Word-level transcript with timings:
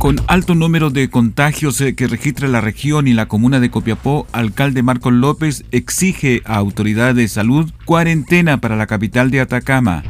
Con 0.00 0.16
alto 0.28 0.54
número 0.54 0.88
de 0.88 1.10
contagios 1.10 1.78
eh, 1.82 1.94
que 1.94 2.06
registra 2.06 2.48
la 2.48 2.62
región 2.62 3.06
y 3.06 3.12
la 3.12 3.26
comuna 3.26 3.60
de 3.60 3.70
Copiapó, 3.70 4.26
alcalde 4.32 4.82
Marcos 4.82 5.12
López 5.12 5.66
exige 5.72 6.40
a 6.46 6.56
autoridades 6.56 7.16
de 7.16 7.28
salud 7.28 7.70
cuarentena 7.84 8.62
para 8.62 8.76
la 8.76 8.86
capital 8.86 9.30
de 9.30 9.42
Atacama. 9.42 10.02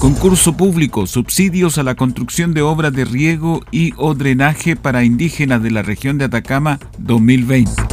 Concurso 0.00 0.54
público, 0.54 1.06
subsidios 1.06 1.78
a 1.78 1.82
la 1.82 1.94
construcción 1.94 2.52
de 2.52 2.60
obras 2.60 2.92
de 2.92 3.06
riego 3.06 3.62
y 3.70 3.94
o 3.96 4.12
drenaje 4.14 4.76
para 4.76 5.02
indígenas 5.02 5.62
de 5.62 5.70
la 5.70 5.80
región 5.80 6.18
de 6.18 6.26
Atacama 6.26 6.78
2020. 6.98 7.91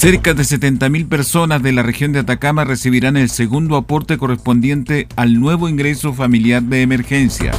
Cerca 0.00 0.32
de 0.32 0.44
70.000 0.44 1.08
personas 1.08 1.62
de 1.62 1.72
la 1.72 1.82
región 1.82 2.12
de 2.12 2.20
Atacama 2.20 2.64
recibirán 2.64 3.18
el 3.18 3.28
segundo 3.28 3.76
aporte 3.76 4.16
correspondiente 4.16 5.06
al 5.14 5.38
nuevo 5.38 5.68
ingreso 5.68 6.14
familiar 6.14 6.62
de 6.62 6.80
emergencia. 6.80 7.52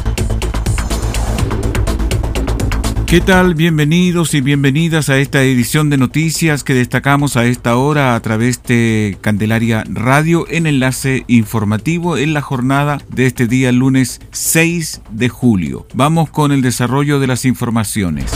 ¿Qué 3.05 3.21
tal? 3.21 3.53
Bienvenidos 3.53 4.33
y 4.33 4.41
bienvenidas 4.41 5.09
a 5.09 5.19
esta 5.19 5.43
edición 5.43 5.91
de 5.91 5.99
noticias 5.99 6.63
que 6.63 6.73
destacamos 6.73 7.37
a 7.37 7.45
esta 7.45 7.75
hora 7.75 8.15
a 8.15 8.19
través 8.21 8.63
de 8.63 9.19
Candelaria 9.21 9.83
Radio 9.87 10.47
en 10.49 10.65
enlace 10.65 11.25
informativo 11.27 12.17
en 12.17 12.33
la 12.33 12.41
jornada 12.41 12.97
de 13.09 13.27
este 13.27 13.45
día 13.45 13.71
lunes 13.71 14.19
6 14.31 15.01
de 15.11 15.29
julio. 15.29 15.85
Vamos 15.93 16.31
con 16.31 16.51
el 16.51 16.63
desarrollo 16.63 17.19
de 17.19 17.27
las 17.27 17.45
informaciones. 17.45 18.31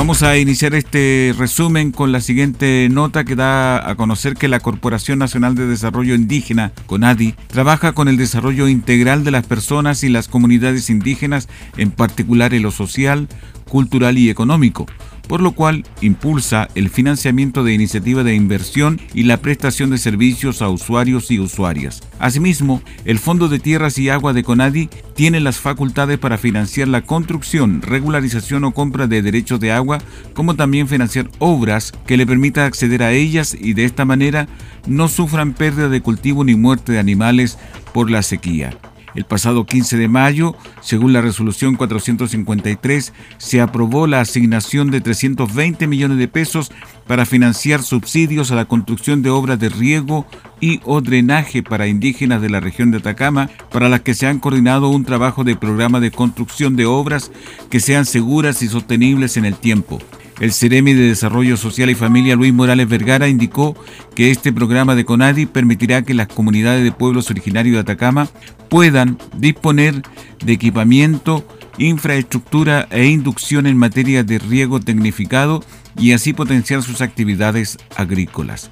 Vamos 0.00 0.22
a 0.22 0.38
iniciar 0.38 0.74
este 0.74 1.34
resumen 1.36 1.92
con 1.92 2.10
la 2.10 2.22
siguiente 2.22 2.88
nota 2.90 3.22
que 3.24 3.36
da 3.36 3.86
a 3.86 3.96
conocer 3.96 4.32
que 4.32 4.48
la 4.48 4.58
Corporación 4.58 5.18
Nacional 5.18 5.54
de 5.54 5.66
Desarrollo 5.66 6.14
Indígena, 6.14 6.72
CONADI, 6.86 7.34
trabaja 7.48 7.92
con 7.92 8.08
el 8.08 8.16
desarrollo 8.16 8.66
integral 8.66 9.24
de 9.24 9.30
las 9.30 9.44
personas 9.46 10.02
y 10.02 10.08
las 10.08 10.26
comunidades 10.26 10.88
indígenas, 10.88 11.50
en 11.76 11.90
particular 11.90 12.54
en 12.54 12.62
lo 12.62 12.70
social, 12.70 13.28
cultural 13.68 14.16
y 14.16 14.30
económico 14.30 14.86
por 15.30 15.42
lo 15.42 15.52
cual 15.52 15.84
impulsa 16.00 16.66
el 16.74 16.90
financiamiento 16.90 17.62
de 17.62 17.72
iniciativas 17.72 18.24
de 18.24 18.34
inversión 18.34 19.00
y 19.14 19.22
la 19.22 19.36
prestación 19.36 19.90
de 19.90 19.98
servicios 19.98 20.60
a 20.60 20.68
usuarios 20.68 21.30
y 21.30 21.38
usuarias. 21.38 22.02
Asimismo, 22.18 22.82
el 23.04 23.20
Fondo 23.20 23.46
de 23.46 23.60
Tierras 23.60 23.96
y 23.98 24.08
Agua 24.08 24.32
de 24.32 24.42
CONADI 24.42 24.90
tiene 25.14 25.38
las 25.38 25.60
facultades 25.60 26.18
para 26.18 26.36
financiar 26.36 26.88
la 26.88 27.02
construcción, 27.02 27.80
regularización 27.80 28.64
o 28.64 28.74
compra 28.74 29.06
de 29.06 29.22
derechos 29.22 29.60
de 29.60 29.70
agua, 29.70 29.98
como 30.34 30.56
también 30.56 30.88
financiar 30.88 31.30
obras 31.38 31.92
que 32.08 32.16
le 32.16 32.26
permita 32.26 32.66
acceder 32.66 33.04
a 33.04 33.12
ellas 33.12 33.56
y 33.56 33.74
de 33.74 33.84
esta 33.84 34.04
manera 34.04 34.48
no 34.88 35.06
sufran 35.06 35.54
pérdida 35.54 35.88
de 35.88 36.00
cultivo 36.00 36.42
ni 36.42 36.56
muerte 36.56 36.90
de 36.90 36.98
animales 36.98 37.56
por 37.94 38.10
la 38.10 38.24
sequía. 38.24 38.76
El 39.14 39.24
pasado 39.24 39.66
15 39.66 39.96
de 39.96 40.08
mayo, 40.08 40.54
según 40.80 41.12
la 41.12 41.20
resolución 41.20 41.76
453, 41.76 43.12
se 43.38 43.60
aprobó 43.60 44.06
la 44.06 44.20
asignación 44.20 44.90
de 44.90 45.00
320 45.00 45.86
millones 45.86 46.18
de 46.18 46.28
pesos 46.28 46.70
para 47.06 47.26
financiar 47.26 47.82
subsidios 47.82 48.50
a 48.50 48.54
la 48.54 48.66
construcción 48.66 49.22
de 49.22 49.30
obras 49.30 49.58
de 49.58 49.68
riego 49.68 50.26
y 50.60 50.80
o 50.84 51.00
drenaje 51.00 51.62
para 51.62 51.88
indígenas 51.88 52.40
de 52.42 52.50
la 52.50 52.60
región 52.60 52.90
de 52.90 52.98
Atacama, 52.98 53.50
para 53.72 53.88
las 53.88 54.02
que 54.02 54.14
se 54.14 54.26
han 54.26 54.38
coordinado 54.38 54.88
un 54.90 55.04
trabajo 55.04 55.42
de 55.42 55.56
programa 55.56 56.00
de 56.00 56.10
construcción 56.10 56.76
de 56.76 56.86
obras 56.86 57.32
que 57.70 57.80
sean 57.80 58.04
seguras 58.04 58.62
y 58.62 58.68
sostenibles 58.68 59.36
en 59.36 59.44
el 59.44 59.56
tiempo. 59.56 59.98
El 60.40 60.52
Ceremi 60.54 60.94
de 60.94 61.02
Desarrollo 61.02 61.58
Social 61.58 61.90
y 61.90 61.94
Familia 61.94 62.34
Luis 62.34 62.52
Morales 62.54 62.88
Vergara 62.88 63.28
indicó 63.28 63.76
que 64.14 64.30
este 64.30 64.54
programa 64.54 64.94
de 64.94 65.04
CONADI 65.04 65.44
permitirá 65.44 66.02
que 66.02 66.14
las 66.14 66.28
comunidades 66.28 66.82
de 66.82 66.92
pueblos 66.92 67.30
originarios 67.30 67.74
de 67.74 67.80
Atacama 67.80 68.26
puedan 68.70 69.18
disponer 69.36 70.02
de 70.42 70.52
equipamiento, 70.54 71.46
infraestructura 71.76 72.88
e 72.90 73.04
inducción 73.04 73.66
en 73.66 73.76
materia 73.76 74.24
de 74.24 74.38
riego 74.38 74.80
tecnificado 74.80 75.62
y 75.98 76.12
así 76.12 76.32
potenciar 76.32 76.82
sus 76.82 77.02
actividades 77.02 77.76
agrícolas. 77.94 78.70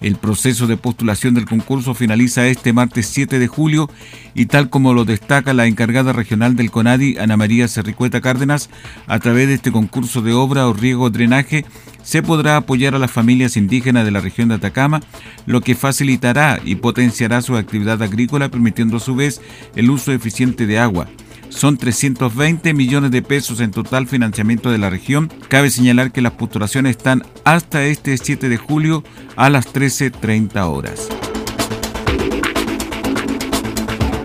El 0.00 0.16
proceso 0.16 0.66
de 0.66 0.76
postulación 0.76 1.34
del 1.34 1.46
concurso 1.46 1.94
finaliza 1.94 2.46
este 2.46 2.72
martes 2.72 3.06
7 3.06 3.38
de 3.38 3.48
julio 3.48 3.90
y 4.34 4.46
tal 4.46 4.70
como 4.70 4.94
lo 4.94 5.04
destaca 5.04 5.54
la 5.54 5.66
encargada 5.66 6.12
regional 6.12 6.54
del 6.56 6.70
CONADI, 6.70 7.18
Ana 7.18 7.36
María 7.36 7.66
Cerricueta 7.68 8.20
Cárdenas, 8.20 8.70
a 9.06 9.18
través 9.18 9.48
de 9.48 9.54
este 9.54 9.72
concurso 9.72 10.22
de 10.22 10.32
obra 10.32 10.68
o 10.68 10.72
riego 10.72 11.10
drenaje 11.10 11.64
se 12.08 12.22
podrá 12.22 12.56
apoyar 12.56 12.94
a 12.94 12.98
las 12.98 13.10
familias 13.10 13.58
indígenas 13.58 14.04
de 14.04 14.10
la 14.10 14.20
región 14.20 14.48
de 14.48 14.54
Atacama, 14.54 15.00
lo 15.44 15.60
que 15.60 15.74
facilitará 15.74 16.58
y 16.64 16.76
potenciará 16.76 17.42
su 17.42 17.54
actividad 17.56 18.02
agrícola, 18.02 18.48
permitiendo 18.48 18.96
a 18.96 19.00
su 19.00 19.14
vez 19.14 19.42
el 19.76 19.90
uso 19.90 20.12
eficiente 20.12 20.66
de 20.66 20.78
agua. 20.78 21.06
Son 21.50 21.76
320 21.76 22.74
millones 22.74 23.10
de 23.10 23.22
pesos 23.22 23.60
en 23.60 23.70
total 23.70 24.06
financiamiento 24.06 24.70
de 24.70 24.78
la 24.78 24.90
región. 24.90 25.30
Cabe 25.48 25.70
señalar 25.70 26.12
que 26.12 26.22
las 26.22 26.32
postulaciones 26.32 26.96
están 26.96 27.24
hasta 27.44 27.84
este 27.84 28.16
7 28.16 28.48
de 28.48 28.56
julio 28.56 29.02
a 29.36 29.50
las 29.50 29.72
13.30 29.72 30.62
horas. 30.68 31.08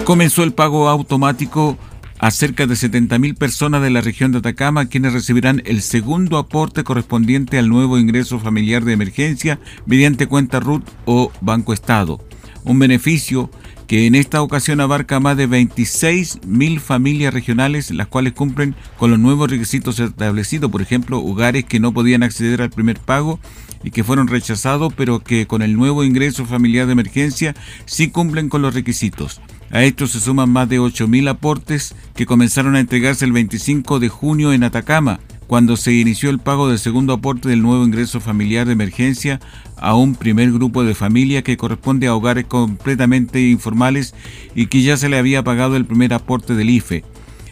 Comenzó 0.05 0.43
el 0.43 0.53
pago 0.53 0.89
automático 0.89 1.77
a 2.19 2.31
cerca 2.31 2.67
de 2.67 2.75
70.000 2.75 3.37
personas 3.37 3.81
de 3.81 3.89
la 3.89 4.01
región 4.01 4.31
de 4.31 4.37
Atacama, 4.39 4.85
quienes 4.87 5.13
recibirán 5.13 5.61
el 5.65 5.81
segundo 5.81 6.37
aporte 6.37 6.83
correspondiente 6.83 7.57
al 7.57 7.69
nuevo 7.69 7.97
ingreso 7.97 8.39
familiar 8.39 8.83
de 8.83 8.93
emergencia 8.93 9.59
mediante 9.85 10.27
cuenta 10.27 10.59
RUT 10.59 10.87
o 11.05 11.31
Banco 11.41 11.73
Estado. 11.73 12.19
Un 12.63 12.79
beneficio 12.79 13.49
que 13.93 14.07
en 14.07 14.15
esta 14.15 14.41
ocasión 14.41 14.81
abarca 14.81 15.19
más 15.19 15.37
de 15.37 15.47
26.000 15.47 16.79
familias 16.79 17.31
regionales, 17.31 17.91
las 17.91 18.07
cuales 18.07 18.33
cumplen 18.33 18.73
con 18.97 19.11
los 19.11 19.19
nuevos 19.19 19.51
requisitos 19.51 19.99
establecidos, 19.99 20.71
por 20.71 20.81
ejemplo, 20.81 21.19
hogares 21.19 21.65
que 21.65 21.79
no 21.79 21.93
podían 21.93 22.23
acceder 22.23 22.63
al 22.63 22.71
primer 22.71 22.97
pago 22.97 23.39
y 23.83 23.91
que 23.91 24.03
fueron 24.03 24.27
rechazados, 24.27 24.91
pero 24.97 25.19
que 25.19 25.45
con 25.45 25.61
el 25.61 25.75
nuevo 25.75 26.03
ingreso 26.03 26.43
familiar 26.47 26.87
de 26.87 26.93
emergencia 26.93 27.53
sí 27.85 28.07
cumplen 28.07 28.49
con 28.49 28.63
los 28.63 28.73
requisitos. 28.73 29.41
A 29.69 29.83
esto 29.83 30.07
se 30.07 30.19
suman 30.19 30.49
más 30.49 30.67
de 30.69 30.79
8.000 30.79 31.29
aportes 31.29 31.93
que 32.15 32.25
comenzaron 32.25 32.75
a 32.75 32.79
entregarse 32.79 33.25
el 33.25 33.31
25 33.31 33.99
de 33.99 34.09
junio 34.09 34.53
en 34.53 34.63
Atacama, 34.63 35.19
cuando 35.47 35.77
se 35.77 35.93
inició 35.93 36.29
el 36.29 36.39
pago 36.39 36.67
del 36.67 36.79
segundo 36.79 37.13
aporte 37.13 37.49
del 37.49 37.61
nuevo 37.61 37.83
ingreso 37.83 38.19
familiar 38.19 38.65
de 38.65 38.73
emergencia 38.73 39.39
a 39.77 39.95
un 39.95 40.15
primer 40.15 40.51
grupo 40.51 40.83
de 40.83 40.95
familia 40.95 41.43
que 41.43 41.57
corresponde 41.57 42.07
a 42.07 42.15
hogares 42.15 42.45
completamente 42.45 43.41
informales 43.41 44.13
y 44.55 44.67
que 44.67 44.81
ya 44.81 44.97
se 44.97 45.09
le 45.09 45.17
había 45.17 45.43
pagado 45.43 45.75
el 45.75 45.85
primer 45.85 46.13
aporte 46.13 46.55
del 46.55 46.69
IFE. 46.69 47.03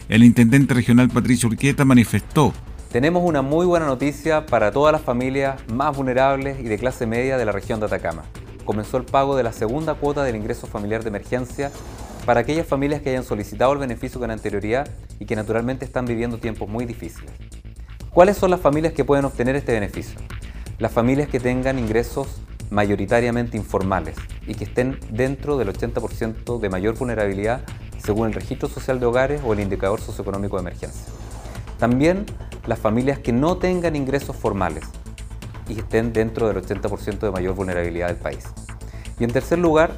El 0.08 0.24
intendente 0.24 0.74
regional 0.74 1.08
Patricio 1.08 1.48
Urquieta 1.48 1.84
manifestó 1.84 2.52
tenemos 2.92 3.22
una 3.24 3.40
muy 3.40 3.64
buena 3.64 3.86
noticia 3.86 4.44
para 4.44 4.70
todas 4.70 4.92
las 4.92 5.00
familias 5.00 5.58
más 5.72 5.96
vulnerables 5.96 6.60
y 6.60 6.64
de 6.64 6.76
clase 6.76 7.06
media 7.06 7.38
de 7.38 7.46
la 7.46 7.52
región 7.52 7.80
de 7.80 7.86
Atacama. 7.86 8.24
Comenzó 8.66 8.98
el 8.98 9.04
pago 9.04 9.34
de 9.34 9.42
la 9.42 9.54
segunda 9.54 9.94
cuota 9.94 10.22
del 10.24 10.36
ingreso 10.36 10.66
familiar 10.66 11.02
de 11.02 11.08
emergencia 11.08 11.72
para 12.26 12.40
aquellas 12.40 12.66
familias 12.66 13.00
que 13.00 13.08
hayan 13.08 13.24
solicitado 13.24 13.72
el 13.72 13.78
beneficio 13.78 14.20
con 14.20 14.30
anterioridad 14.30 14.90
y 15.18 15.24
que 15.24 15.36
naturalmente 15.36 15.86
están 15.86 16.04
viviendo 16.04 16.36
tiempos 16.36 16.68
muy 16.68 16.84
difíciles. 16.84 17.30
¿Cuáles 18.12 18.36
son 18.36 18.50
las 18.50 18.60
familias 18.60 18.92
que 18.92 19.06
pueden 19.06 19.24
obtener 19.24 19.56
este 19.56 19.72
beneficio? 19.72 20.20
Las 20.78 20.92
familias 20.92 21.28
que 21.28 21.40
tengan 21.40 21.78
ingresos 21.78 22.42
mayoritariamente 22.68 23.56
informales 23.56 24.16
y 24.46 24.54
que 24.54 24.64
estén 24.64 25.00
dentro 25.08 25.56
del 25.56 25.72
80% 25.72 26.60
de 26.60 26.68
mayor 26.68 26.98
vulnerabilidad 26.98 27.62
según 27.96 28.26
el 28.26 28.34
registro 28.34 28.68
social 28.68 29.00
de 29.00 29.06
hogares 29.06 29.40
o 29.42 29.54
el 29.54 29.60
indicador 29.60 29.98
socioeconómico 29.98 30.56
de 30.56 30.60
emergencia. 30.60 31.10
También 31.78 32.26
las 32.66 32.78
familias 32.78 33.18
que 33.18 33.32
no 33.32 33.56
tengan 33.56 33.96
ingresos 33.96 34.36
formales 34.36 34.84
y 35.66 35.78
estén 35.78 36.12
dentro 36.12 36.48
del 36.48 36.62
80% 36.62 37.18
de 37.18 37.30
mayor 37.30 37.54
vulnerabilidad 37.54 38.08
del 38.08 38.18
país. 38.18 38.44
Y 39.18 39.24
en 39.24 39.30
tercer 39.32 39.58
lugar, 39.58 39.94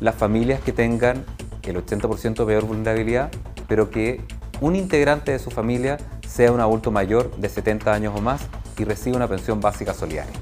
las 0.00 0.14
familias 0.14 0.60
que 0.60 0.72
tengan 0.72 1.24
el 1.62 1.76
80% 1.76 2.34
de 2.34 2.44
mayor 2.44 2.66
vulnerabilidad, 2.66 3.30
pero 3.66 3.88
que 3.88 4.20
un 4.60 4.76
integrante 4.76 5.32
de 5.32 5.38
su 5.38 5.50
familia 5.50 5.96
sea 6.36 6.52
un 6.52 6.60
adulto 6.60 6.90
mayor 6.90 7.34
de 7.36 7.48
70 7.48 7.90
años 7.90 8.12
o 8.14 8.20
más 8.20 8.42
y 8.76 8.84
reciba 8.84 9.16
una 9.16 9.26
pensión 9.26 9.58
básica 9.58 9.94
solidaria. 9.94 10.34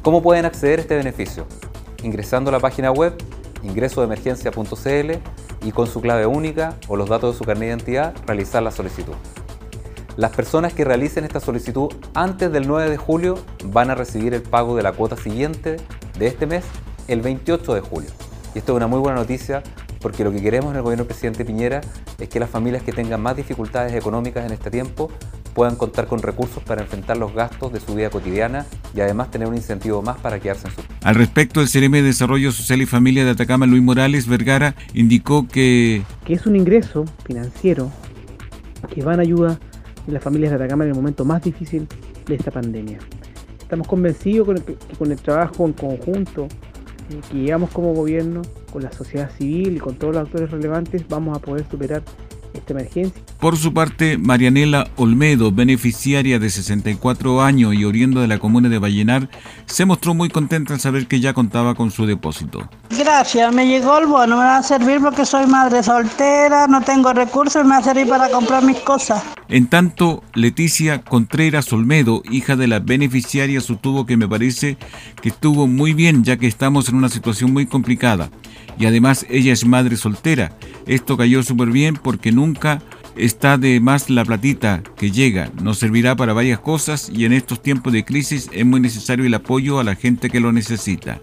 ¿Cómo 0.00 0.22
pueden 0.22 0.44
acceder 0.44 0.78
a 0.78 0.82
este 0.82 0.96
beneficio? 0.96 1.44
Ingresando 2.04 2.50
a 2.50 2.52
la 2.52 2.60
página 2.60 2.92
web 2.92 3.20
ingresodemergencia.cl 3.64 5.66
y 5.66 5.72
con 5.72 5.88
su 5.88 6.00
clave 6.00 6.26
única 6.26 6.76
o 6.86 6.94
los 6.94 7.08
datos 7.08 7.34
de 7.34 7.38
su 7.38 7.44
carnet 7.44 7.62
de 7.62 7.66
identidad 7.66 8.14
realizar 8.26 8.62
la 8.62 8.70
solicitud. 8.70 9.14
Las 10.16 10.30
personas 10.30 10.72
que 10.72 10.84
realicen 10.84 11.24
esta 11.24 11.40
solicitud 11.40 11.92
antes 12.14 12.52
del 12.52 12.68
9 12.68 12.88
de 12.88 12.96
julio 12.96 13.34
van 13.64 13.90
a 13.90 13.96
recibir 13.96 14.34
el 14.34 14.42
pago 14.42 14.76
de 14.76 14.84
la 14.84 14.92
cuota 14.92 15.16
siguiente 15.16 15.78
de 16.16 16.26
este 16.28 16.46
mes 16.46 16.64
el 17.08 17.22
28 17.22 17.74
de 17.74 17.80
julio. 17.80 18.10
Y 18.54 18.58
esto 18.58 18.72
es 18.72 18.76
una 18.76 18.86
muy 18.86 19.00
buena 19.00 19.18
noticia 19.18 19.64
porque 20.04 20.22
lo 20.22 20.30
que 20.30 20.42
queremos 20.42 20.72
en 20.72 20.76
el 20.76 20.82
gobierno 20.82 21.04
del 21.04 21.08
presidente 21.08 21.46
Piñera 21.46 21.80
es 22.18 22.28
que 22.28 22.38
las 22.38 22.50
familias 22.50 22.82
que 22.82 22.92
tengan 22.92 23.22
más 23.22 23.38
dificultades 23.38 23.94
económicas 23.94 24.44
en 24.44 24.52
este 24.52 24.70
tiempo 24.70 25.10
puedan 25.54 25.76
contar 25.76 26.08
con 26.08 26.20
recursos 26.20 26.62
para 26.62 26.82
enfrentar 26.82 27.16
los 27.16 27.32
gastos 27.32 27.72
de 27.72 27.80
su 27.80 27.94
vida 27.94 28.10
cotidiana 28.10 28.66
y 28.94 29.00
además 29.00 29.30
tener 29.30 29.48
un 29.48 29.54
incentivo 29.54 30.02
más 30.02 30.18
para 30.18 30.38
quedarse 30.40 30.68
en 30.68 30.74
su 30.74 30.82
Al 31.02 31.14
respecto, 31.14 31.62
el 31.62 31.70
CRM 31.70 31.92
de 31.92 32.02
Desarrollo 32.02 32.52
Social 32.52 32.82
y 32.82 32.86
Familia 32.86 33.24
de 33.24 33.30
Atacama, 33.30 33.64
Luis 33.64 33.82
Morales 33.82 34.28
Vergara, 34.28 34.74
indicó 34.92 35.48
que... 35.48 36.02
Que 36.26 36.34
es 36.34 36.44
un 36.44 36.56
ingreso 36.56 37.06
financiero 37.24 37.90
que 38.94 39.02
va 39.02 39.14
en 39.14 39.20
ayuda 39.20 39.58
de 40.06 40.12
las 40.12 40.22
familias 40.22 40.50
de 40.50 40.56
Atacama 40.56 40.84
en 40.84 40.90
el 40.90 40.96
momento 40.96 41.24
más 41.24 41.42
difícil 41.42 41.88
de 42.26 42.34
esta 42.34 42.50
pandemia. 42.50 42.98
Estamos 43.58 43.88
convencidos 43.88 44.60
que 44.60 44.96
con 44.98 45.10
el 45.10 45.18
trabajo 45.18 45.64
en 45.64 45.72
conjunto 45.72 46.46
eh, 47.10 47.20
que 47.30 47.38
llevamos 47.38 47.70
como 47.70 47.92
gobierno, 47.94 48.42
con 48.72 48.82
la 48.82 48.92
sociedad 48.92 49.30
civil 49.36 49.76
y 49.76 49.78
con 49.78 49.96
todos 49.96 50.14
los 50.14 50.24
actores 50.24 50.50
relevantes, 50.50 51.06
vamos 51.08 51.36
a 51.36 51.40
poder 51.40 51.66
superar 51.70 52.02
esta 52.54 52.72
emergencia. 52.72 53.22
Por 53.40 53.56
su 53.56 53.74
parte, 53.74 54.16
Marianela 54.16 54.88
Olmedo, 54.96 55.52
beneficiaria 55.52 56.38
de 56.38 56.48
64 56.48 57.42
años 57.42 57.74
y 57.74 57.84
oriendo 57.84 58.20
de 58.20 58.28
la 58.28 58.38
comuna 58.38 58.68
de 58.68 58.78
Vallenar, 58.78 59.28
se 59.66 59.84
mostró 59.84 60.14
muy 60.14 60.28
contenta 60.30 60.72
al 60.72 60.80
saber 60.80 61.06
que 61.06 61.20
ya 61.20 61.34
contaba 61.34 61.74
con 61.74 61.90
su 61.90 62.06
depósito. 62.06 62.68
Gracias, 62.96 63.52
me 63.52 63.66
llegó 63.66 63.98
el 63.98 64.06
bono, 64.06 64.36
me 64.36 64.44
va 64.44 64.58
a 64.58 64.62
servir 64.62 65.00
porque 65.00 65.26
soy 65.26 65.46
madre 65.46 65.82
soltera, 65.82 66.66
no 66.66 66.80
tengo 66.80 67.12
recursos, 67.12 67.64
me 67.64 67.70
va 67.70 67.78
a 67.78 67.82
servir 67.82 68.08
para 68.08 68.30
comprar 68.30 68.62
mis 68.64 68.78
cosas. 68.80 69.22
En 69.48 69.66
tanto, 69.66 70.22
Leticia 70.34 71.02
Contreras 71.02 71.72
Olmedo, 71.72 72.22
hija 72.30 72.56
de 72.56 72.66
la 72.66 72.80
beneficiaria, 72.80 73.60
sostuvo 73.60 74.06
que 74.06 74.16
me 74.16 74.26
parece 74.26 74.78
que 75.20 75.28
estuvo 75.28 75.66
muy 75.66 75.92
bien 75.92 76.24
ya 76.24 76.38
que 76.38 76.46
estamos 76.46 76.88
en 76.88 76.96
una 76.96 77.08
situación 77.08 77.52
muy 77.52 77.66
complicada 77.66 78.30
y 78.78 78.86
además 78.86 79.26
ella 79.28 79.52
es 79.52 79.66
madre 79.66 79.96
soltera. 79.96 80.56
Esto 80.86 81.16
cayó 81.16 81.42
súper 81.42 81.70
bien 81.70 81.96
porque 81.96 82.32
nunca 82.32 82.82
está 83.16 83.58
de 83.58 83.80
más 83.80 84.10
la 84.10 84.24
platita 84.24 84.82
que 84.96 85.10
llega. 85.10 85.50
Nos 85.62 85.78
servirá 85.78 86.16
para 86.16 86.32
varias 86.32 86.58
cosas 86.58 87.10
y 87.12 87.24
en 87.24 87.32
estos 87.32 87.62
tiempos 87.62 87.92
de 87.92 88.04
crisis 88.04 88.48
es 88.52 88.66
muy 88.66 88.80
necesario 88.80 89.24
el 89.24 89.34
apoyo 89.34 89.78
a 89.78 89.84
la 89.84 89.94
gente 89.94 90.30
que 90.30 90.40
lo 90.40 90.52
necesita. 90.52 91.20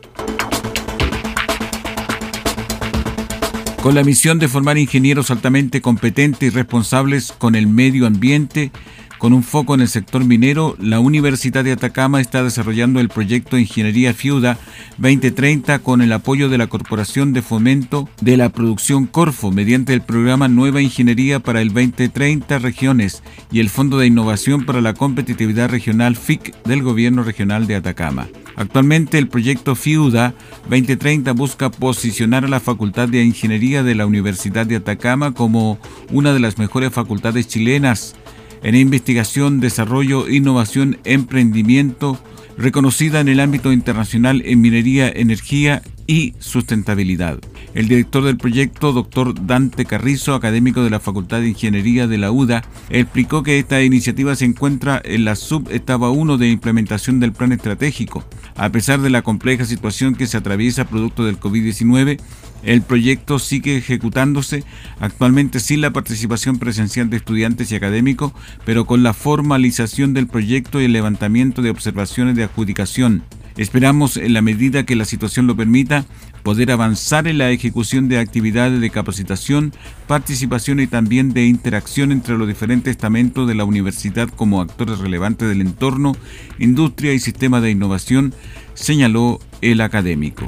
Con 3.82 3.96
la 3.96 4.04
misión 4.04 4.38
de 4.38 4.48
formar 4.48 4.78
ingenieros 4.78 5.32
altamente 5.32 5.82
competentes 5.82 6.44
y 6.44 6.56
responsables 6.56 7.32
con 7.32 7.56
el 7.56 7.66
medio 7.66 8.06
ambiente, 8.06 8.72
con 9.18 9.34
un 9.34 9.42
foco 9.42 9.74
en 9.74 9.82
el 9.82 9.88
sector 9.88 10.24
minero, 10.24 10.76
la 10.80 11.00
Universidad 11.00 11.64
de 11.64 11.72
Atacama 11.72 12.22
está 12.22 12.44
desarrollando 12.44 13.00
el 13.00 13.10
proyecto 13.10 13.58
Ingeniería 13.58 14.14
Fiuda 14.14 14.60
2030 15.00 15.80
con 15.80 16.04
el 16.04 16.14
apoyo 16.14 16.48
de 16.48 16.60
la 16.60 16.68
Corporación 16.68 17.34
de 17.34 17.42
Fomento 17.42 18.08
de 18.22 18.38
la 18.38 18.50
Producción 18.50 19.08
Corfo 19.08 19.50
mediante 19.50 19.94
el 19.94 20.02
programa 20.02 20.48
Nueva 20.48 20.84
Ingeniería 20.84 21.40
para 21.40 21.60
el 21.62 21.74
2030 21.74 22.60
Regiones 22.60 23.24
y 23.52 23.62
el 23.62 23.70
Fondo 23.70 23.98
de 23.98 24.06
Innovación 24.06 24.64
para 24.64 24.82
la 24.82 24.94
Competitividad 24.94 25.70
Regional 25.70 26.16
FIC 26.16 26.56
del 26.66 26.84
Gobierno 26.84 27.24
Regional 27.24 27.66
de 27.66 27.78
Atacama. 27.78 28.28
Actualmente 28.56 29.18
el 29.18 29.28
proyecto 29.28 29.76
FIUDA 29.76 30.34
2030 30.70 31.32
busca 31.34 31.72
posicionar 31.72 32.46
a 32.46 32.50
la 32.50 32.60
Facultad 32.60 33.08
de 33.08 33.24
Ingeniería 33.24 33.84
de 33.84 33.96
la 33.96 34.06
Universidad 34.06 34.66
de 34.66 34.78
Atacama 34.78 35.34
como 35.34 35.80
una 36.12 36.34
de 36.34 36.40
las 36.40 36.58
mejores 36.58 36.92
facultades 36.92 37.48
chilenas 37.48 38.16
en 38.64 38.76
investigación, 38.76 39.60
desarrollo, 39.60 40.30
innovación, 40.30 41.00
emprendimiento, 41.04 42.20
reconocida 42.58 43.20
en 43.20 43.30
el 43.30 43.40
ámbito 43.40 43.72
internacional 43.72 44.44
en 44.46 44.62
minería, 44.62 45.10
energía 45.10 45.82
y 46.08 46.34
sustentabilidad. 46.40 47.40
El 47.74 47.88
director 47.88 48.24
del 48.24 48.38
proyecto, 48.38 48.92
doctor 48.92 49.46
Dante 49.46 49.86
Carrizo, 49.86 50.34
académico 50.34 50.84
de 50.84 50.90
la 50.90 51.00
Facultad 51.00 51.40
de 51.40 51.50
Ingeniería 51.50 52.08
de 52.08 52.18
la 52.18 52.32
UDA, 52.32 52.64
explicó 52.90 53.44
que 53.44 53.60
esta 53.60 53.82
iniciativa 53.82 54.36
se 54.36 54.46
encuentra 54.46 55.02
en 55.04 55.26
la 55.26 55.36
subetapa 55.36 56.10
1 56.10 56.38
de 56.38 56.50
implementación 56.50 57.20
del 57.20 57.34
plan 57.34 57.52
estratégico. 57.52 58.26
A 58.56 58.70
pesar 58.70 59.02
de 59.02 59.10
la 59.10 59.22
compleja 59.22 59.66
situación 59.66 60.16
que 60.16 60.28
se 60.28 60.38
atraviesa 60.38 60.86
producto 60.86 61.26
del 61.26 61.40
COVID-19, 61.40 62.20
el 62.64 62.82
proyecto 62.82 63.40
sigue 63.40 63.78
ejecutándose 63.78 64.64
actualmente 65.00 65.60
sin 65.60 65.82
la 65.82 65.92
participación 65.92 66.60
presencial 66.60 67.10
de 67.10 67.18
estudiantes 67.18 67.72
y 67.72 67.76
académicos, 67.76 68.34
pero 68.66 68.86
con 68.86 69.04
la 69.04 69.14
formalización 69.14 70.14
del 70.14 70.28
proyecto 70.28 70.82
y 70.82 70.86
el 70.86 70.94
levantamiento 70.94 71.62
de 71.62 71.72
observaciones 71.72 72.36
de 72.36 72.44
adjudicación. 72.44 73.24
Esperamos, 73.58 74.18
en 74.18 74.34
la 74.34 74.42
medida 74.42 74.86
que 74.86 74.96
la 74.96 75.06
situación 75.06 75.48
lo 75.48 75.56
permita, 75.56 76.06
poder 76.44 76.72
avanzar 76.72 77.28
en 77.28 77.38
la 77.38 77.52
ejecución 77.52 78.10
de 78.10 78.20
actividades 78.20 78.82
de 78.82 78.90
capacitación, 78.90 79.74
participación 80.08 80.80
y 80.80 80.88
también 80.88 81.34
de 81.34 81.46
interacción 81.46 82.12
entre 82.12 82.38
los 82.38 82.48
diferentes 82.48 82.92
estamentos 82.92 83.48
de 83.48 83.56
la 83.56 83.64
universidad 83.64 84.30
como 84.30 84.62
actores 84.62 85.00
relevantes 85.00 85.48
del 85.48 85.62
entorno, 85.62 86.16
industria 86.60 87.14
y 87.14 87.20
sistema 87.20 87.62
de 87.62 87.72
innovación, 87.72 88.34
señaló 88.74 89.40
el 89.62 89.82
académico. 89.82 90.48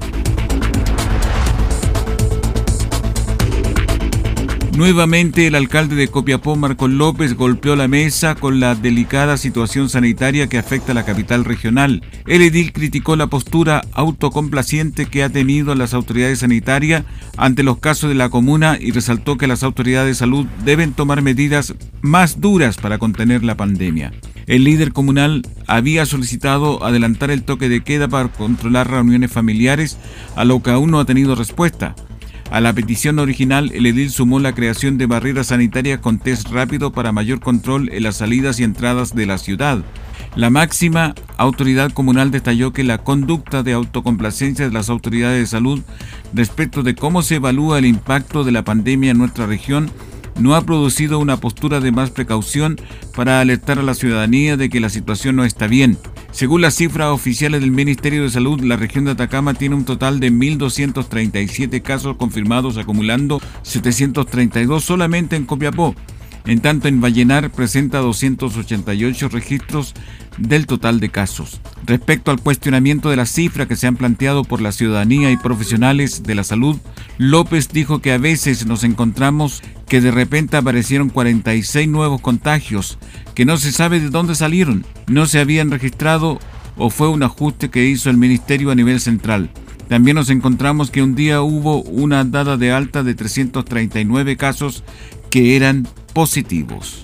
Nuevamente 4.75 5.45
el 5.45 5.53
alcalde 5.53 5.95
de 5.95 6.07
Copiapó, 6.07 6.55
Marco 6.55 6.87
López, 6.87 7.35
golpeó 7.35 7.75
la 7.75 7.87
mesa 7.87 8.33
con 8.33 8.59
la 8.59 8.73
delicada 8.73 9.37
situación 9.37 9.87
sanitaria 9.87 10.47
que 10.47 10.57
afecta 10.57 10.93
a 10.93 10.95
la 10.95 11.05
capital 11.05 11.45
regional. 11.45 12.01
El 12.25 12.41
edil 12.41 12.73
criticó 12.73 13.15
la 13.15 13.27
postura 13.27 13.83
autocomplaciente 13.91 15.05
que 15.05 15.21
ha 15.21 15.29
tenido 15.29 15.75
las 15.75 15.93
autoridades 15.93 16.39
sanitarias 16.39 17.03
ante 17.37 17.61
los 17.61 17.77
casos 17.77 18.09
de 18.09 18.15
la 18.15 18.29
comuna 18.29 18.79
y 18.81 18.89
resaltó 18.89 19.37
que 19.37 19.45
las 19.45 19.61
autoridades 19.61 20.07
de 20.07 20.15
salud 20.15 20.47
deben 20.65 20.93
tomar 20.93 21.21
medidas 21.21 21.75
más 22.01 22.41
duras 22.41 22.77
para 22.77 22.97
contener 22.97 23.43
la 23.43 23.55
pandemia. 23.55 24.11
El 24.47 24.63
líder 24.63 24.91
comunal 24.91 25.43
había 25.67 26.07
solicitado 26.07 26.83
adelantar 26.83 27.29
el 27.29 27.43
toque 27.43 27.69
de 27.69 27.81
queda 27.81 28.07
para 28.07 28.29
controlar 28.29 28.89
reuniones 28.89 29.31
familiares, 29.31 29.99
a 30.35 30.45
lo 30.45 30.63
que 30.63 30.71
aún 30.71 30.89
no 30.89 30.99
ha 30.99 31.05
tenido 31.05 31.35
respuesta. 31.35 31.95
A 32.51 32.61
la 32.61 32.73
petición 32.73 33.19
original, 33.19 33.71
el 33.73 33.85
edil 33.85 34.11
sumó 34.11 34.39
la 34.39 34.53
creación 34.53 34.97
de 34.97 35.07
barreras 35.07 35.47
sanitarias 35.47 35.99
con 35.99 36.19
test 36.19 36.49
rápido 36.49 36.91
para 36.91 37.11
mayor 37.11 37.39
control 37.39 37.89
en 37.91 38.03
las 38.03 38.17
salidas 38.17 38.59
y 38.59 38.63
entradas 38.63 39.15
de 39.15 39.25
la 39.25 39.37
ciudad. 39.37 39.83
La 40.35 40.49
máxima 40.49 41.13
autoridad 41.37 41.91
comunal 41.91 42.31
detalló 42.31 42.73
que 42.73 42.83
la 42.83 42.99
conducta 42.99 43.63
de 43.63 43.73
autocomplacencia 43.73 44.67
de 44.67 44.73
las 44.73 44.89
autoridades 44.89 45.39
de 45.39 45.47
salud 45.47 45.81
respecto 46.33 46.83
de 46.83 46.95
cómo 46.95 47.21
se 47.21 47.35
evalúa 47.35 47.79
el 47.79 47.85
impacto 47.85 48.43
de 48.43 48.51
la 48.51 48.63
pandemia 48.63 49.11
en 49.11 49.17
nuestra 49.17 49.45
región 49.45 49.91
no 50.39 50.55
ha 50.55 50.65
producido 50.65 51.19
una 51.19 51.37
postura 51.37 51.79
de 51.79 51.91
más 51.91 52.09
precaución 52.09 52.77
para 53.15 53.39
alertar 53.39 53.79
a 53.79 53.83
la 53.83 53.93
ciudadanía 53.93 54.57
de 54.57 54.69
que 54.69 54.79
la 54.79 54.89
situación 54.89 55.35
no 55.35 55.43
está 55.43 55.67
bien. 55.67 55.97
Según 56.33 56.61
las 56.61 56.73
cifras 56.73 57.09
oficiales 57.09 57.61
del 57.61 57.69
Ministerio 57.69 58.23
de 58.23 58.29
Salud, 58.31 58.59
la 58.61 58.75
región 58.75 59.05
de 59.05 59.11
Atacama 59.11 59.53
tiene 59.53 59.75
un 59.75 59.85
total 59.85 60.19
de 60.19 60.31
1.237 60.31 61.83
casos 61.83 62.17
confirmados, 62.17 62.77
acumulando 62.77 63.39
732 63.61 64.83
solamente 64.83 65.35
en 65.35 65.45
Copiapó. 65.45 65.93
En 66.45 66.59
tanto, 66.59 66.87
en 66.87 67.01
Vallenar 67.01 67.51
presenta 67.51 67.99
288 67.99 69.29
registros 69.29 69.93
del 70.37 70.65
total 70.65 70.99
de 70.99 71.09
casos. 71.09 71.61
Respecto 71.85 72.31
al 72.31 72.39
cuestionamiento 72.39 73.09
de 73.09 73.15
las 73.15 73.29
cifras 73.29 73.67
que 73.67 73.75
se 73.75 73.87
han 73.87 73.95
planteado 73.95 74.43
por 74.43 74.61
la 74.61 74.71
ciudadanía 74.71 75.31
y 75.31 75.37
profesionales 75.37 76.23
de 76.23 76.35
la 76.35 76.43
salud, 76.43 76.77
López 77.17 77.69
dijo 77.69 77.99
que 77.99 78.11
a 78.11 78.17
veces 78.17 78.65
nos 78.65 78.83
encontramos 78.83 79.61
que 79.87 80.01
de 80.01 80.11
repente 80.11 80.57
aparecieron 80.57 81.09
46 81.09 81.87
nuevos 81.87 82.21
contagios 82.21 82.97
que 83.35 83.45
no 83.45 83.57
se 83.57 83.71
sabe 83.71 83.99
de 83.99 84.09
dónde 84.09 84.35
salieron, 84.35 84.85
no 85.07 85.25
se 85.25 85.39
habían 85.39 85.71
registrado 85.71 86.39
o 86.77 86.89
fue 86.89 87.09
un 87.09 87.23
ajuste 87.23 87.69
que 87.69 87.85
hizo 87.85 88.09
el 88.09 88.17
ministerio 88.17 88.71
a 88.71 88.75
nivel 88.75 88.99
central. 88.99 89.49
También 89.87 90.15
nos 90.15 90.29
encontramos 90.29 90.89
que 90.89 91.03
un 91.03 91.13
día 91.13 91.41
hubo 91.41 91.83
una 91.83 92.23
dada 92.23 92.57
de 92.57 92.71
alta 92.71 93.03
de 93.03 93.13
339 93.13 94.37
casos 94.37 94.83
que 95.29 95.55
eran 95.55 95.87
positivos. 96.13 97.03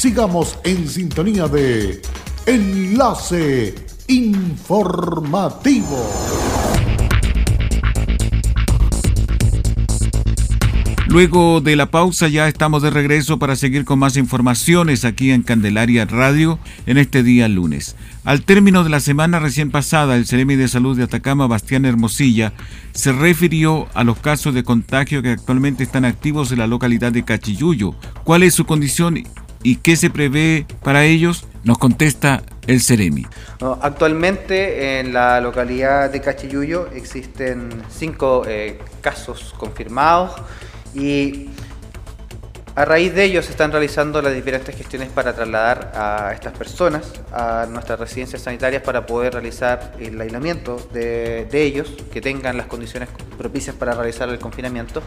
sigamos 0.00 0.58
en 0.64 0.88
sintonía 0.88 1.46
de 1.46 2.00
Enlace 2.46 3.74
Informativo. 4.08 6.10
Luego 11.06 11.60
de 11.60 11.76
la 11.76 11.90
pausa 11.90 12.28
ya 12.28 12.48
estamos 12.48 12.82
de 12.82 12.88
regreso 12.88 13.38
para 13.38 13.56
seguir 13.56 13.84
con 13.84 13.98
más 13.98 14.16
informaciones 14.16 15.04
aquí 15.04 15.32
en 15.32 15.42
Candelaria 15.42 16.06
Radio 16.06 16.58
en 16.86 16.96
este 16.96 17.22
día 17.22 17.46
lunes. 17.48 17.94
Al 18.24 18.42
término 18.42 18.84
de 18.84 18.90
la 18.90 19.00
semana 19.00 19.38
recién 19.38 19.70
pasada, 19.70 20.16
el 20.16 20.24
Ceremi 20.24 20.54
de 20.54 20.68
Salud 20.68 20.96
de 20.96 21.02
Atacama, 21.02 21.46
Bastián 21.46 21.84
Hermosilla, 21.84 22.54
se 22.92 23.12
refirió 23.12 23.88
a 23.92 24.04
los 24.04 24.18
casos 24.18 24.54
de 24.54 24.62
contagio 24.62 25.20
que 25.20 25.30
actualmente 25.30 25.82
están 25.82 26.04
activos 26.04 26.52
en 26.52 26.60
la 26.60 26.68
localidad 26.68 27.12
de 27.12 27.24
Cachiyuyo. 27.24 27.96
¿Cuál 28.22 28.44
es 28.44 28.54
su 28.54 28.64
condición 28.64 29.18
¿Y 29.62 29.76
qué 29.76 29.96
se 29.96 30.10
prevé 30.10 30.66
para 30.82 31.04
ellos? 31.04 31.44
Nos 31.64 31.78
contesta 31.78 32.42
el 32.66 32.80
Ceremi. 32.80 33.26
Actualmente 33.82 35.00
en 35.00 35.12
la 35.12 35.40
localidad 35.40 36.10
de 36.10 36.20
Cachiyuyo 36.20 36.88
existen 36.94 37.68
cinco 37.90 38.44
eh, 38.46 38.78
casos 39.02 39.54
confirmados 39.58 40.32
y 40.94 41.50
a 42.74 42.84
raíz 42.84 43.14
de 43.14 43.24
ello 43.24 43.42
se 43.42 43.50
están 43.50 43.72
realizando 43.72 44.22
las 44.22 44.32
diferentes 44.32 44.76
gestiones 44.76 45.08
para 45.08 45.34
trasladar 45.34 45.92
a 45.94 46.32
estas 46.32 46.52
personas 46.56 47.12
a 47.32 47.66
nuestras 47.68 47.98
residencias 47.98 48.42
sanitarias 48.42 48.82
para 48.82 49.06
poder 49.06 49.32
realizar 49.32 49.92
el 49.98 50.20
aislamiento 50.20 50.76
de, 50.92 51.48
ellos, 51.52 51.92
que 52.12 52.20
tengan 52.20 52.56
las 52.56 52.66
condiciones 52.66 53.08
propicias 53.36 53.74
para 53.74 53.94
realizar 53.94 54.28
el 54.28 54.38
confinamiento. 54.38 55.02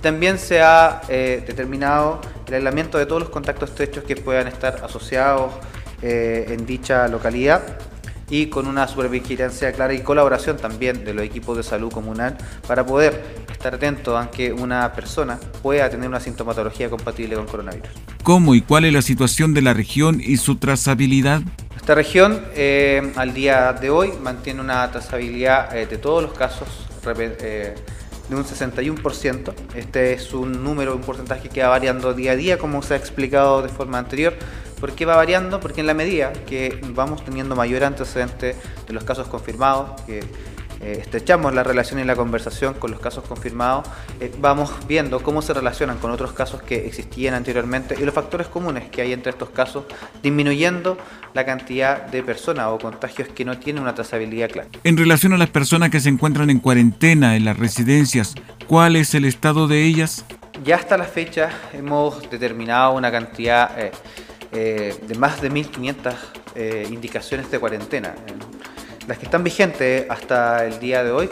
También 0.00 0.38
se 0.38 0.60
ha 0.60 1.02
eh, 1.08 1.42
determinado 1.46 2.20
el 2.48 2.54
aislamiento 2.54 2.98
de 2.98 3.06
todos 3.06 3.22
los 3.22 3.30
contactos 3.30 3.70
estrechos 3.70 4.04
que 4.04 4.16
puedan 4.16 4.48
estar 4.48 4.80
asociados 4.84 5.52
eh, 6.02 6.46
en 6.48 6.66
dicha 6.66 7.06
localidad 7.08 7.78
y 8.30 8.46
con 8.46 8.66
una 8.66 8.88
supervigilancia 8.88 9.72
clara 9.72 9.94
y 9.94 10.00
colaboración 10.00 10.56
también 10.56 11.04
de 11.04 11.14
los 11.14 11.24
equipos 11.24 11.56
de 11.56 11.62
salud 11.62 11.92
comunal 11.92 12.36
para 12.66 12.84
poder 12.84 13.22
estar 13.50 13.74
atento 13.74 14.16
a 14.16 14.30
que 14.30 14.52
una 14.52 14.92
persona 14.92 15.38
pueda 15.62 15.88
tener 15.90 16.08
una 16.08 16.20
sintomatología 16.20 16.90
compatible 16.90 17.36
con 17.36 17.46
coronavirus. 17.46 17.88
¿Cómo 18.22 18.54
y 18.54 18.60
cuál 18.60 18.84
es 18.84 18.92
la 18.92 19.02
situación 19.02 19.54
de 19.54 19.62
la 19.62 19.74
región 19.74 20.20
y 20.20 20.36
su 20.38 20.56
trazabilidad? 20.56 21.42
Esta 21.76 21.94
región 21.94 22.40
eh, 22.54 23.12
al 23.16 23.34
día 23.34 23.74
de 23.74 23.90
hoy 23.90 24.12
mantiene 24.22 24.60
una 24.60 24.90
trazabilidad 24.90 25.76
eh, 25.76 25.86
de 25.86 25.98
todos 25.98 26.22
los 26.22 26.32
casos 26.32 26.68
eh, 27.06 27.74
de 28.28 28.36
un 28.36 28.44
61%. 28.44 29.52
Este 29.74 30.14
es 30.14 30.32
un 30.32 30.64
número, 30.64 30.96
un 30.96 31.02
porcentaje 31.02 31.50
que 31.50 31.62
va 31.62 31.68
variando 31.68 32.14
día 32.14 32.32
a 32.32 32.36
día, 32.36 32.58
como 32.58 32.82
se 32.82 32.94
ha 32.94 32.96
explicado 32.96 33.60
de 33.60 33.68
forma 33.68 33.98
anterior. 33.98 34.34
¿Por 34.84 34.92
qué 34.92 35.06
va 35.06 35.16
variando? 35.16 35.60
Porque 35.60 35.80
en 35.80 35.86
la 35.86 35.94
medida 35.94 36.30
que 36.46 36.78
vamos 36.90 37.24
teniendo 37.24 37.56
mayor 37.56 37.84
antecedente 37.84 38.54
de 38.86 38.92
los 38.92 39.02
casos 39.02 39.28
confirmados, 39.28 39.98
que 40.02 40.18
eh, 40.18 40.98
estrechamos 41.00 41.54
la 41.54 41.62
relación 41.62 42.00
y 42.00 42.04
la 42.04 42.14
conversación 42.14 42.74
con 42.74 42.90
los 42.90 43.00
casos 43.00 43.24
confirmados, 43.24 43.88
eh, 44.20 44.30
vamos 44.40 44.70
viendo 44.86 45.22
cómo 45.22 45.40
se 45.40 45.54
relacionan 45.54 45.96
con 45.96 46.10
otros 46.10 46.34
casos 46.34 46.62
que 46.62 46.86
existían 46.86 47.32
anteriormente 47.32 47.96
y 47.98 48.04
los 48.04 48.14
factores 48.14 48.46
comunes 48.48 48.90
que 48.90 49.00
hay 49.00 49.14
entre 49.14 49.30
estos 49.30 49.48
casos, 49.48 49.84
disminuyendo 50.22 50.98
la 51.32 51.46
cantidad 51.46 52.02
de 52.02 52.22
personas 52.22 52.66
o 52.66 52.76
contagios 52.76 53.28
que 53.28 53.46
no 53.46 53.58
tienen 53.58 53.84
una 53.84 53.94
trazabilidad 53.94 54.50
clara. 54.50 54.68
En 54.84 54.98
relación 54.98 55.32
a 55.32 55.38
las 55.38 55.48
personas 55.48 55.88
que 55.88 56.00
se 56.00 56.10
encuentran 56.10 56.50
en 56.50 56.58
cuarentena 56.58 57.36
en 57.36 57.46
las 57.46 57.58
residencias, 57.58 58.34
¿cuál 58.66 58.96
es 58.96 59.14
el 59.14 59.24
estado 59.24 59.66
de 59.66 59.82
ellas? 59.82 60.26
Ya 60.62 60.76
hasta 60.76 60.98
la 60.98 61.04
fecha 61.04 61.48
hemos 61.72 62.28
determinado 62.28 62.92
una 62.92 63.10
cantidad... 63.10 63.78
Eh, 63.78 63.90
eh, 64.54 64.96
de 65.02 65.14
más 65.16 65.40
de 65.40 65.50
1.500 65.50 66.14
eh, 66.54 66.86
indicaciones 66.88 67.50
de 67.50 67.58
cuarentena. 67.58 68.14
Las 69.08 69.18
que 69.18 69.24
están 69.24 69.42
vigentes 69.42 70.06
hasta 70.08 70.64
el 70.64 70.78
día 70.78 71.02
de 71.02 71.10
hoy 71.10 71.28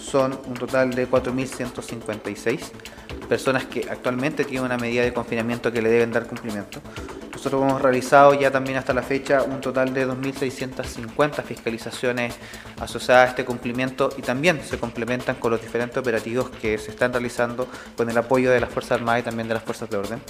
son 0.00 0.38
un 0.46 0.54
total 0.54 0.90
de 0.90 1.08
4.156 1.08 2.58
personas 3.28 3.64
que 3.66 3.86
actualmente 3.88 4.44
tienen 4.44 4.64
una 4.64 4.76
medida 4.76 5.02
de 5.02 5.12
confinamiento 5.12 5.70
que 5.70 5.80
le 5.80 5.88
deben 5.88 6.10
dar 6.10 6.26
cumplimiento. 6.26 6.80
Nosotros 7.32 7.62
hemos 7.62 7.80
realizado 7.80 8.34
ya 8.34 8.50
también 8.50 8.78
hasta 8.78 8.92
la 8.92 9.02
fecha 9.02 9.42
un 9.42 9.60
total 9.60 9.94
de 9.94 10.08
2.650 10.08 11.44
fiscalizaciones 11.44 12.34
asociadas 12.80 13.28
a 13.28 13.30
este 13.30 13.44
cumplimiento 13.44 14.10
y 14.16 14.22
también 14.22 14.60
se 14.64 14.78
complementan 14.78 15.36
con 15.36 15.52
los 15.52 15.62
diferentes 15.62 15.96
operativos 15.96 16.50
que 16.50 16.76
se 16.78 16.90
están 16.90 17.12
realizando 17.12 17.68
con 17.96 18.10
el 18.10 18.18
apoyo 18.18 18.50
de 18.50 18.58
las 18.58 18.70
Fuerzas 18.70 18.98
Armadas 18.98 19.20
y 19.20 19.24
también 19.24 19.46
de 19.46 19.54
las 19.54 19.62
Fuerzas 19.62 19.88
de 19.88 19.96
Orden 19.96 20.20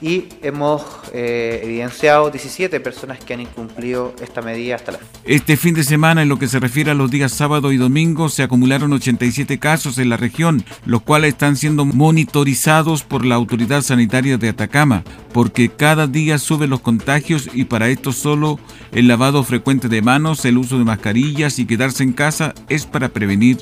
y 0.00 0.24
hemos 0.42 0.84
eh, 1.12 1.60
evidenciado 1.62 2.30
17 2.30 2.80
personas 2.80 3.18
que 3.18 3.34
han 3.34 3.40
incumplido 3.40 4.14
esta 4.22 4.42
medida 4.42 4.76
hasta 4.76 4.92
la 4.92 4.98
Este 5.24 5.56
fin 5.56 5.74
de 5.74 5.84
semana, 5.84 6.22
en 6.22 6.28
lo 6.28 6.38
que 6.38 6.48
se 6.48 6.60
refiere 6.60 6.90
a 6.90 6.94
los 6.94 7.10
días 7.10 7.32
sábado 7.32 7.72
y 7.72 7.76
domingo, 7.76 8.28
se 8.28 8.42
acumularon 8.42 8.92
87 8.92 9.58
casos 9.58 9.98
en 9.98 10.08
la 10.08 10.16
región, 10.16 10.64
los 10.84 11.02
cuales 11.02 11.32
están 11.32 11.56
siendo 11.56 11.84
monitorizados 11.84 13.02
por 13.02 13.24
la 13.24 13.34
autoridad 13.34 13.82
sanitaria 13.82 14.36
de 14.36 14.50
Atacama, 14.50 15.04
porque 15.32 15.68
cada 15.68 16.06
día 16.06 16.38
suben 16.38 16.70
los 16.70 16.80
contagios 16.80 17.48
y 17.52 17.64
para 17.64 17.88
esto 17.88 18.12
solo 18.12 18.58
el 18.92 19.08
lavado 19.08 19.42
frecuente 19.44 19.88
de 19.88 20.02
manos, 20.02 20.44
el 20.44 20.58
uso 20.58 20.78
de 20.78 20.84
mascarillas 20.84 21.58
y 21.58 21.66
quedarse 21.66 22.02
en 22.02 22.12
casa 22.12 22.54
es 22.68 22.86
para 22.86 23.08
prevenir 23.08 23.58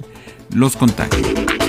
los 0.51 0.77
contagios. 0.77 1.62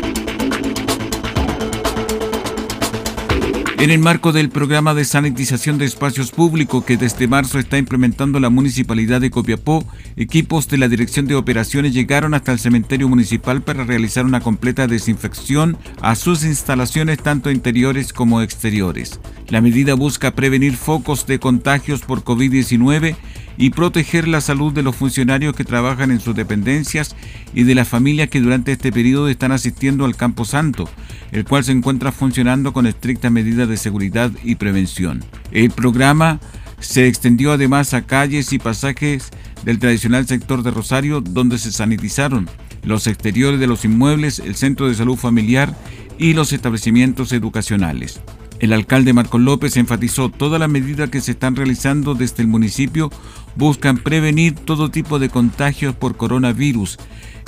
En 3.83 3.91
el 3.91 3.99
marco 3.99 4.31
del 4.31 4.49
programa 4.49 4.93
de 4.93 5.03
sanitización 5.03 5.77
de 5.77 5.83
espacios 5.83 6.31
públicos 6.31 6.85
que 6.85 6.95
desde 6.95 7.27
marzo 7.27 7.59
está 7.59 7.77
implementando 7.77 8.39
la 8.39 8.49
Municipalidad 8.49 9.19
de 9.19 9.29
Copiapó, 9.29 9.83
equipos 10.15 10.69
de 10.69 10.77
la 10.77 10.87
Dirección 10.87 11.27
de 11.27 11.35
Operaciones 11.35 11.93
llegaron 11.93 12.33
hasta 12.33 12.53
el 12.53 12.59
cementerio 12.59 13.09
municipal 13.09 13.61
para 13.61 13.83
realizar 13.83 14.23
una 14.23 14.39
completa 14.39 14.87
desinfección 14.87 15.75
a 16.01 16.15
sus 16.15 16.45
instalaciones 16.45 17.17
tanto 17.21 17.51
interiores 17.51 18.13
como 18.13 18.41
exteriores. 18.41 19.19
La 19.49 19.59
medida 19.59 19.95
busca 19.95 20.31
prevenir 20.33 20.77
focos 20.77 21.27
de 21.27 21.39
contagios 21.39 22.03
por 22.03 22.23
COVID-19 22.23 23.17
y 23.57 23.69
proteger 23.69 24.27
la 24.27 24.41
salud 24.41 24.73
de 24.73 24.83
los 24.83 24.95
funcionarios 24.95 25.55
que 25.55 25.63
trabajan 25.63 26.11
en 26.11 26.19
sus 26.19 26.35
dependencias 26.35 27.15
y 27.53 27.63
de 27.63 27.75
las 27.75 27.87
familias 27.87 28.29
que 28.29 28.41
durante 28.41 28.71
este 28.71 28.91
periodo 28.91 29.29
están 29.29 29.51
asistiendo 29.51 30.05
al 30.05 30.15
Campo 30.15 30.45
Santo, 30.45 30.89
el 31.31 31.45
cual 31.45 31.63
se 31.63 31.71
encuentra 31.71 32.11
funcionando 32.11 32.73
con 32.73 32.87
estrictas 32.87 33.31
medidas 33.31 33.69
de 33.69 33.77
seguridad 33.77 34.31
y 34.43 34.55
prevención. 34.55 35.23
El 35.51 35.71
programa 35.71 36.39
Se 36.79 37.07
extendió 37.07 37.53
además 37.53 37.93
a 37.93 38.01
calles 38.01 38.51
y 38.51 38.59
pasajes 38.59 39.29
del 39.63 39.79
tradicional 39.79 40.27
sector 40.27 40.63
de 40.63 40.71
Rosario, 40.71 41.21
donde 41.21 41.57
se 41.57 41.71
sanitizaron 41.71 42.49
los 42.83 43.07
exteriores 43.07 43.59
de 43.59 43.67
los 43.67 43.85
inmuebles, 43.85 44.39
el 44.39 44.55
centro 44.55 44.89
de 44.89 44.95
salud 44.95 45.15
familiar 45.15 45.73
y 46.17 46.33
los 46.33 46.51
establecimientos 46.51 47.31
educacionales. 47.31 48.19
El 48.63 48.71
alcalde 48.71 49.11
Marcos 49.11 49.41
López 49.41 49.75
enfatizó 49.75 50.29
todas 50.29 50.57
las 50.57 50.69
medidas 50.69 51.09
que 51.09 51.19
se 51.19 51.31
están 51.31 51.57
realizando 51.57 52.15
desde 52.15 52.43
el 52.43 52.47
municipio 52.47 53.09
buscan 53.57 53.97
prevenir 53.97 54.55
todo 54.55 54.89
tipo 54.89 55.19
de 55.19 55.27
contagios 55.27 55.93
por 55.95 56.15
coronavirus, 56.15 56.97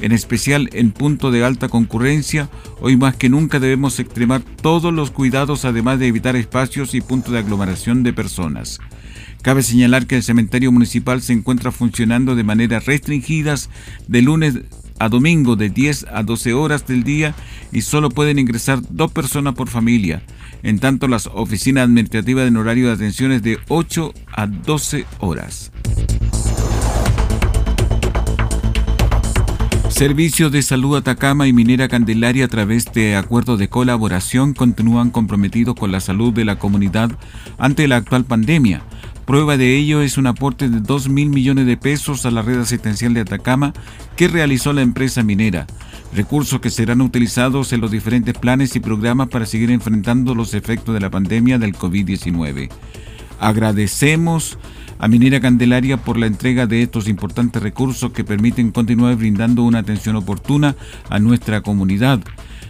en 0.02 0.12
especial 0.12 0.70
en 0.74 0.92
punto 0.92 1.32
de 1.32 1.46
alta 1.46 1.70
concurrencia. 1.70 2.50
Hoy 2.82 2.98
más 2.98 3.16
que 3.16 3.30
nunca 3.30 3.62
debemos 3.62 3.98
extremar 3.98 4.42
todos 4.42 4.94
los 4.94 5.10
cuidados 5.10 5.64
además 5.64 6.00
de 6.00 6.08
evitar 6.08 6.36
espacios 6.36 6.94
y 6.94 7.00
puntos 7.00 7.32
de 7.32 7.40
aglomeración 7.40 8.04
de 8.04 8.12
personas. 8.12 8.82
Cabe 9.42 9.64
señalar 9.64 10.08
que 10.08 10.18
el 10.18 10.24
cementerio 10.24 10.74
municipal 10.74 11.22
se 11.22 11.32
encuentra 11.32 11.72
funcionando 11.72 12.36
de 12.36 12.44
manera 12.44 12.82
restringidas 12.82 13.70
de 14.10 14.22
lunes 14.22 14.56
a 15.00 15.10
domingo 15.10 15.56
de 15.56 15.70
10 15.70 16.08
a 16.12 16.24
12 16.24 16.54
horas 16.54 16.88
del 16.88 17.04
día 17.04 17.36
y 17.72 17.82
solo 17.82 18.10
pueden 18.10 18.40
ingresar 18.40 18.80
dos 18.90 19.12
personas 19.12 19.56
por 19.56 19.70
familia. 19.70 20.24
En 20.64 20.80
tanto, 20.80 21.08
las 21.08 21.28
oficinas 21.28 21.86
administrativas 21.86 22.48
en 22.48 22.58
horario 22.58 22.88
de 22.88 22.94
atención 22.94 23.32
es 23.32 23.44
de 23.44 23.60
8 23.68 24.14
a 24.32 24.48
12 24.48 25.06
horas. 25.20 25.72
Servicios 29.96 30.52
de 30.52 30.62
Salud 30.62 30.98
Atacama 30.98 31.48
y 31.48 31.54
Minera 31.54 31.88
Candelaria 31.88 32.44
a 32.44 32.48
través 32.50 32.92
de 32.92 33.16
acuerdos 33.16 33.58
de 33.60 33.70
colaboración 33.70 34.54
continúan 34.54 35.10
comprometidos 35.10 35.76
con 35.76 35.94
la 35.94 36.02
salud 36.02 36.34
de 36.34 36.44
la 36.44 36.60
comunidad 36.60 37.12
ante 37.58 37.88
la 37.88 37.96
actual 37.96 38.26
pandemia. 38.26 38.82
Prueba 39.26 39.58
de 39.58 39.76
ello 39.76 40.02
es 40.02 40.20
un 40.20 40.28
aporte 40.28 40.70
de 40.70 40.82
2 40.82 41.10
mil 41.10 41.30
millones 41.30 41.66
de 41.66 41.78
pesos 41.78 42.28
a 42.28 42.32
la 42.32 42.44
red 42.44 42.60
asistencial 42.60 43.16
de 43.16 43.22
Atacama 43.22 43.74
que 44.16 44.28
realizó 44.28 44.72
la 44.72 44.84
empresa 44.84 45.24
minera, 45.24 45.66
recursos 46.14 46.62
que 46.62 46.70
serán 46.70 47.02
utilizados 47.02 47.74
en 47.74 47.82
los 47.82 47.90
diferentes 47.90 48.36
planes 48.38 48.76
y 48.76 48.80
programas 48.80 49.30
para 49.30 49.48
seguir 49.48 49.72
enfrentando 49.72 50.36
los 50.36 50.54
efectos 50.54 50.94
de 50.94 51.00
la 51.00 51.10
pandemia 51.10 51.58
del 51.58 51.74
COVID-19. 51.76 52.70
Agradecemos 53.40 54.60
a 55.00 55.08
Minera 55.08 55.42
Candelaria 55.42 55.98
por 55.98 56.18
la 56.18 56.28
entrega 56.28 56.68
de 56.68 56.84
estos 56.84 57.08
importantes 57.08 57.64
recursos 57.64 58.12
que 58.12 58.24
permiten 58.24 58.72
continuar 58.72 59.16
brindando 59.16 59.64
una 59.64 59.80
atención 59.80 60.16
oportuna 60.16 60.76
a 61.10 61.18
nuestra 61.18 61.62
comunidad. 61.62 62.22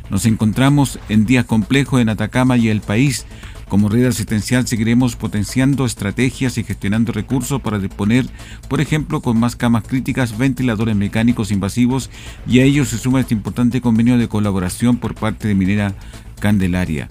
Nos 0.10 0.26
encontramos 0.26 1.00
en 1.10 1.26
días 1.26 1.46
complejos 1.46 2.00
en 2.02 2.10
Atacama 2.10 2.58
y 2.58 2.70
el 2.70 2.82
país, 2.82 3.26
como 3.68 3.90
red 3.90 4.06
asistencial 4.06 4.68
seguiremos 4.68 5.16
potenciando 5.16 5.86
estrategias 5.86 6.58
y 6.58 6.64
gestionando 6.64 7.12
recursos 7.12 7.62
para 7.62 7.80
disponer, 7.80 8.28
por 8.70 8.80
ejemplo, 8.80 9.22
con 9.22 9.40
más 9.40 9.56
camas 9.56 9.84
críticas, 9.88 10.38
ventiladores 10.38 10.96
mecánicos 10.96 11.52
invasivos 11.52 12.12
y 12.48 12.60
a 12.60 12.64
ello 12.64 12.86
se 12.86 13.00
suma 13.00 13.22
este 13.22 13.34
importante 13.34 13.82
convenio 13.82 14.18
de 14.18 14.28
colaboración 14.28 14.98
por 14.98 15.16
parte 15.16 15.48
de 15.48 15.56
Minera 15.56 15.96
Candelaria. 16.40 17.08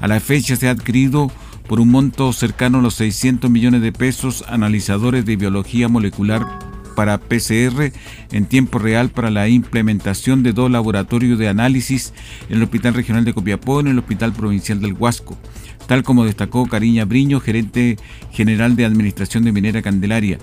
A 0.00 0.06
la 0.06 0.20
fecha 0.20 0.54
se 0.54 0.68
ha 0.68 0.70
adquirido 0.70 1.30
por 1.68 1.80
un 1.80 1.90
monto 1.90 2.32
cercano 2.32 2.78
a 2.78 2.82
los 2.82 2.94
600 2.94 3.50
millones 3.50 3.82
de 3.82 3.92
pesos 3.92 4.44
analizadores 4.48 5.24
de 5.24 5.36
biología 5.36 5.88
molecular 5.88 6.69
para 7.00 7.16
PCR 7.16 7.92
en 8.30 8.44
tiempo 8.44 8.78
real 8.78 9.08
para 9.08 9.30
la 9.30 9.48
implementación 9.48 10.42
de 10.42 10.52
dos 10.52 10.70
laboratorios 10.70 11.38
de 11.38 11.48
análisis 11.48 12.12
en 12.50 12.58
el 12.58 12.62
Hospital 12.64 12.92
Regional 12.92 13.24
de 13.24 13.32
Copiapó 13.32 13.78
y 13.78 13.84
en 13.84 13.86
el 13.92 13.98
Hospital 14.00 14.34
Provincial 14.34 14.82
del 14.82 14.92
Huasco 14.92 15.38
tal 15.86 16.02
como 16.02 16.26
destacó 16.26 16.66
Cariña 16.66 17.06
Briño, 17.06 17.40
gerente 17.40 17.96
general 18.32 18.76
de 18.76 18.84
Administración 18.84 19.44
de 19.44 19.52
Minera 19.52 19.80
Candelaria. 19.80 20.38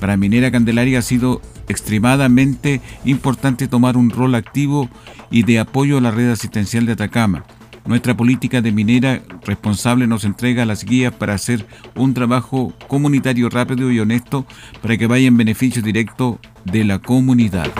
Para 0.00 0.16
Minera 0.16 0.50
Candelaria 0.50 0.98
ha 0.98 1.02
sido 1.02 1.40
extremadamente 1.68 2.80
importante 3.04 3.68
tomar 3.68 3.96
un 3.96 4.10
rol 4.10 4.34
activo 4.34 4.90
y 5.30 5.44
de 5.44 5.60
apoyo 5.60 5.98
a 5.98 6.00
la 6.00 6.10
red 6.10 6.32
asistencial 6.32 6.86
de 6.86 6.94
Atacama. 6.94 7.44
Nuestra 7.86 8.16
política 8.16 8.60
de 8.60 8.72
minera 8.72 9.22
responsable 9.44 10.06
nos 10.06 10.24
entrega 10.24 10.66
las 10.66 10.84
guías 10.84 11.12
para 11.12 11.34
hacer 11.34 11.66
un 11.94 12.14
trabajo 12.14 12.72
comunitario 12.88 13.48
rápido 13.48 13.90
y 13.90 14.00
honesto 14.00 14.46
para 14.82 14.96
que 14.96 15.06
vaya 15.06 15.28
en 15.28 15.36
beneficio 15.36 15.82
directo 15.82 16.38
de 16.64 16.84
la 16.84 16.98
comunidad. 16.98 17.70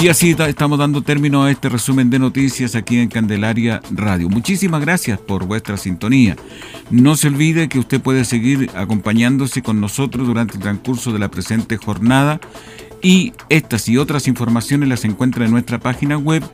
Y 0.00 0.08
así 0.08 0.34
estamos 0.48 0.78
dando 0.78 1.02
término 1.02 1.42
a 1.42 1.50
este 1.50 1.68
resumen 1.68 2.08
de 2.08 2.18
noticias 2.18 2.74
aquí 2.74 2.98
en 2.98 3.08
Candelaria 3.08 3.82
Radio. 3.90 4.30
Muchísimas 4.30 4.80
gracias 4.80 5.18
por 5.18 5.44
vuestra 5.44 5.76
sintonía. 5.76 6.36
No 6.90 7.16
se 7.16 7.28
olvide 7.28 7.68
que 7.68 7.78
usted 7.78 8.00
puede 8.00 8.24
seguir 8.24 8.70
acompañándose 8.74 9.60
con 9.60 9.78
nosotros 9.78 10.26
durante 10.26 10.54
el 10.54 10.62
transcurso 10.62 11.12
de 11.12 11.18
la 11.18 11.30
presente 11.30 11.76
jornada 11.76 12.40
y 13.02 13.34
estas 13.50 13.90
y 13.90 13.98
otras 13.98 14.26
informaciones 14.26 14.88
las 14.88 15.04
encuentra 15.04 15.44
en 15.44 15.50
nuestra 15.50 15.78
página 15.78 16.16
web 16.16 16.44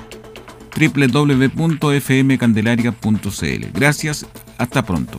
www.fmcandelaria.cl. 0.79 3.67
Gracias, 3.73 4.27
hasta 4.59 4.85
pronto. 4.85 5.19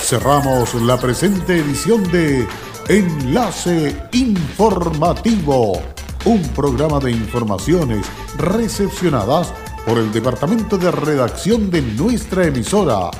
Cerramos 0.00 0.74
la 0.74 0.98
presente 0.98 1.58
edición 1.58 2.02
de 2.10 2.48
Enlace 2.88 3.94
Informativo 4.12 5.80
un 6.24 6.40
programa 6.50 7.00
de 7.00 7.10
informaciones 7.10 8.06
recepcionadas 8.36 9.52
por 9.84 9.98
el 9.98 10.12
departamento 10.12 10.78
de 10.78 10.92
redacción 10.92 11.68
de 11.70 11.82
nuestra 11.82 12.46
emisora. 12.46 13.10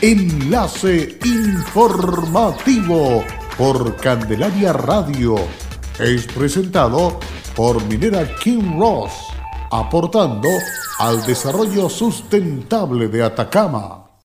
Enlace 0.00 1.18
informativo 1.24 3.24
por 3.58 3.96
Candelaria 3.96 4.72
Radio. 4.72 5.34
Es 5.98 6.26
presentado 6.26 7.18
por 7.56 7.82
Minera 7.86 8.32
King 8.36 8.78
Ross, 8.78 9.10
aportando 9.70 10.48
al 10.98 11.24
desarrollo 11.26 11.88
sustentable 11.88 13.08
de 13.08 13.22
Atacama. 13.22 14.05